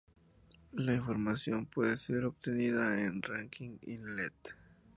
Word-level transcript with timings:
La 0.71 0.95
información 0.95 1.67
puede 1.67 1.95
ser 1.95 2.25
obtenida 2.25 2.99
en 2.99 3.21
Rankin 3.21 3.77
Inlet. 3.83 4.33